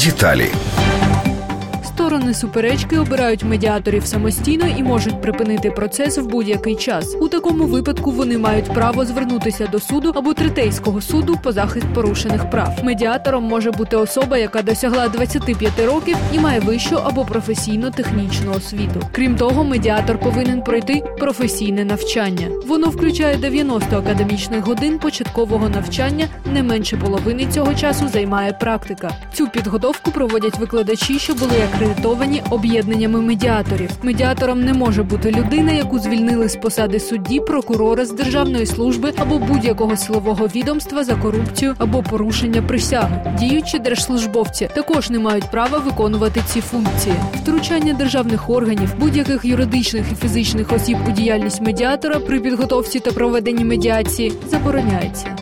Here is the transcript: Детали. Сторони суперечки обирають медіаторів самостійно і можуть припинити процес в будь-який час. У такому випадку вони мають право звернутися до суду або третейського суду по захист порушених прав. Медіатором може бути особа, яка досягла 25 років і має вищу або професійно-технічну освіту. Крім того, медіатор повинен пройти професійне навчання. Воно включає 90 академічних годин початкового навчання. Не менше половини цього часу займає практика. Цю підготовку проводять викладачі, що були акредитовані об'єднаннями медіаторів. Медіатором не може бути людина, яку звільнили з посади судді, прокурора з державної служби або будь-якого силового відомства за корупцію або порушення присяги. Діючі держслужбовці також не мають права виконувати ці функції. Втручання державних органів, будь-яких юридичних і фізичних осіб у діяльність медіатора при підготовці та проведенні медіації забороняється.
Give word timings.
Детали. 0.00 0.50
Сторони 2.00 2.34
суперечки 2.34 2.98
обирають 2.98 3.44
медіаторів 3.44 4.06
самостійно 4.06 4.66
і 4.78 4.82
можуть 4.82 5.22
припинити 5.22 5.70
процес 5.70 6.18
в 6.18 6.26
будь-який 6.26 6.76
час. 6.76 7.16
У 7.20 7.28
такому 7.28 7.64
випадку 7.64 8.10
вони 8.10 8.38
мають 8.38 8.74
право 8.74 9.04
звернутися 9.04 9.66
до 9.66 9.80
суду 9.80 10.12
або 10.16 10.34
третейського 10.34 11.00
суду 11.00 11.38
по 11.42 11.52
захист 11.52 11.86
порушених 11.94 12.50
прав. 12.50 12.78
Медіатором 12.82 13.44
може 13.44 13.70
бути 13.70 13.96
особа, 13.96 14.38
яка 14.38 14.62
досягла 14.62 15.08
25 15.08 15.72
років 15.86 16.16
і 16.32 16.38
має 16.38 16.60
вищу 16.60 16.98
або 17.04 17.24
професійно-технічну 17.24 18.52
освіту. 18.52 19.00
Крім 19.12 19.36
того, 19.36 19.64
медіатор 19.64 20.20
повинен 20.20 20.62
пройти 20.62 21.02
професійне 21.18 21.84
навчання. 21.84 22.48
Воно 22.66 22.88
включає 22.88 23.36
90 23.36 23.96
академічних 23.96 24.64
годин 24.64 24.98
початкового 24.98 25.68
навчання. 25.68 26.28
Не 26.52 26.62
менше 26.62 26.96
половини 26.96 27.46
цього 27.46 27.74
часу 27.74 28.08
займає 28.08 28.52
практика. 28.52 29.10
Цю 29.32 29.48
підготовку 29.48 30.10
проводять 30.10 30.58
викладачі, 30.58 31.18
що 31.18 31.34
були 31.34 31.52
акредитовані 31.90 32.42
об'єднаннями 32.50 33.20
медіаторів. 33.20 33.90
Медіатором 34.02 34.64
не 34.64 34.72
може 34.72 35.02
бути 35.02 35.30
людина, 35.30 35.72
яку 35.72 35.98
звільнили 35.98 36.48
з 36.48 36.56
посади 36.56 37.00
судді, 37.00 37.40
прокурора 37.40 38.04
з 38.04 38.12
державної 38.12 38.66
служби 38.66 39.12
або 39.16 39.38
будь-якого 39.38 39.96
силового 39.96 40.46
відомства 40.46 41.04
за 41.04 41.14
корупцію 41.14 41.74
або 41.78 42.02
порушення 42.02 42.62
присяги. 42.62 43.36
Діючі 43.38 43.78
держслужбовці 43.78 44.68
також 44.74 45.10
не 45.10 45.18
мають 45.18 45.50
права 45.50 45.78
виконувати 45.78 46.42
ці 46.46 46.60
функції. 46.60 47.14
Втручання 47.34 47.92
державних 47.92 48.50
органів, 48.50 48.94
будь-яких 48.98 49.44
юридичних 49.44 50.12
і 50.12 50.14
фізичних 50.14 50.72
осіб 50.72 50.98
у 51.08 51.10
діяльність 51.10 51.60
медіатора 51.60 52.20
при 52.20 52.40
підготовці 52.40 53.00
та 53.00 53.10
проведенні 53.10 53.64
медіації 53.64 54.32
забороняється. 54.50 55.36